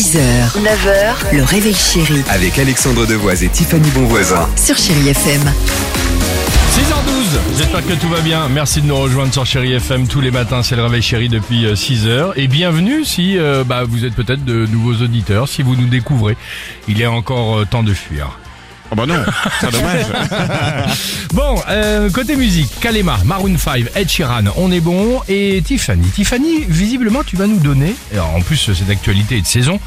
[0.00, 4.48] 6h, 9h, le réveil chéri Avec Alexandre Devoise et Tiffany Bonvoisin.
[4.56, 5.42] sur Chérie FM.
[5.42, 5.52] 6h12,
[7.58, 8.48] j'espère que tout va bien.
[8.48, 11.66] Merci de nous rejoindre sur Chéri FM tous les matins, c'est le réveil chéri depuis
[11.66, 12.32] 6h.
[12.36, 16.38] Et bienvenue si euh, bah, vous êtes peut-être de nouveaux auditeurs, si vous nous découvrez.
[16.88, 18.38] Il est encore euh, temps de fuir.
[18.90, 19.22] Oh bah non,
[19.60, 20.06] c'est dommage.
[21.70, 25.20] Euh, côté musique, Kalema, Maroon 5, Ed Sheeran, on est bon.
[25.28, 26.06] Et Tiffany.
[26.08, 29.78] Tiffany, visiblement, tu vas nous donner, et en plus c'est d'actualité et de saison,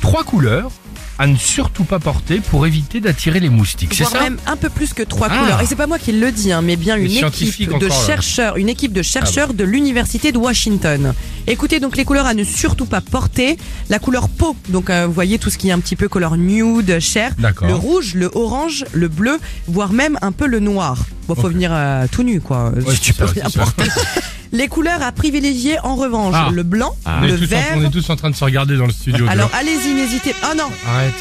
[0.00, 0.70] trois couleurs
[1.18, 3.94] à ne surtout pas porter pour éviter d'attirer les moustiques.
[3.94, 5.38] C'est ça même un peu plus que trois Ah.
[5.38, 5.60] couleurs.
[5.62, 8.68] Et c'est pas moi qui le dis, hein, mais bien une équipe de chercheurs, une
[8.68, 11.14] équipe de chercheurs Ah de l'université de Washington.
[11.46, 13.56] Écoutez donc les couleurs à ne surtout pas porter.
[13.88, 16.36] La couleur peau, donc euh, vous voyez tout ce qui est un petit peu couleur
[16.36, 17.32] nude, chair.
[17.66, 20.98] Le rouge, le orange, le bleu, voire même un peu le noir.
[21.28, 22.70] Bon, faut venir euh, tout nu quoi.
[22.70, 23.84] Ouais, si tu peux ça, rien porter.
[24.52, 26.48] Les couleurs à privilégier en revanche, Ah.
[26.52, 27.64] le blanc, est le tous en, vert.
[27.76, 29.26] on est tous en train de se regarder dans le studio.
[29.28, 30.34] Alors allez-y, n'hésitez.
[30.44, 31.14] Oh non, Arrête,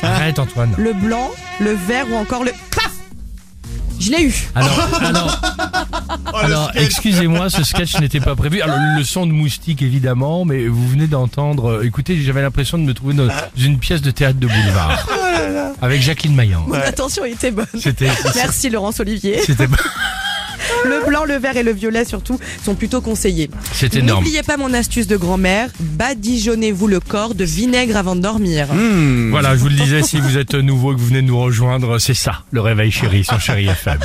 [0.00, 0.08] ça.
[0.08, 0.70] Arrête Antoine.
[0.78, 2.52] le blanc, le vert ou encore le.
[2.74, 2.90] Paf
[4.00, 4.34] Je l'ai eu.
[4.54, 5.40] Alors, alors,
[6.34, 8.62] alors excusez-moi, ce sketch n'était pas prévu.
[8.62, 11.70] Alors, le son de moustique, évidemment, mais vous venez d'entendre.
[11.70, 15.06] euh, Écoutez, j'avais l'impression de me trouver dans une pièce de théâtre de boulevard.
[15.82, 16.66] Avec Jacqueline Maillan.
[16.84, 17.66] Attention, il était bonne.
[17.78, 18.08] C'était.
[18.34, 19.40] Merci Laurence Olivier.
[19.44, 19.66] C'était
[20.84, 23.50] Le blanc, le vert et le violet surtout sont plutôt conseillés.
[23.72, 24.20] c'est énorme.
[24.22, 28.68] N'oubliez pas mon astuce de grand-mère, badigeonnez-vous le corps de vinaigre avant de dormir.
[29.30, 31.40] Voilà, je vous le disais, si vous êtes nouveau et que vous venez de nous
[31.40, 33.98] rejoindre, c'est ça, le réveil chéri sur Chéri FM.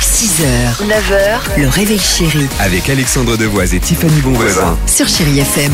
[0.00, 4.76] 6h, 9h, le réveil chéri Avec Alexandre Devoise et Tiffany Bonvoisin.
[4.86, 5.72] sur Chérie FM.